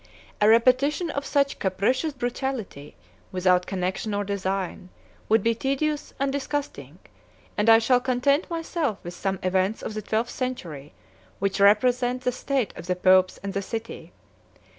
A 0.41 0.49
repetition 0.49 1.09
13 1.09 1.09
of 1.15 1.25
such 1.27 1.59
capricious 1.59 2.11
brutality, 2.11 2.95
without 3.31 3.67
connection 3.67 4.15
or 4.15 4.23
design, 4.23 4.89
would 5.29 5.43
be 5.43 5.53
tedious 5.53 6.11
and 6.19 6.31
disgusting; 6.31 6.97
and 7.55 7.69
I 7.69 7.77
shall 7.77 7.99
content 7.99 8.49
myself 8.49 8.97
with 9.03 9.13
some 9.13 9.37
events 9.43 9.83
of 9.83 9.93
the 9.93 10.01
twelfth 10.01 10.31
century, 10.31 10.93
which 11.37 11.59
represent 11.59 12.21
the 12.23 12.31
state 12.31 12.75
of 12.75 12.87
the 12.87 12.95
popes 12.95 13.37
and 13.43 13.53
the 13.53 13.61
city. 13.61 14.11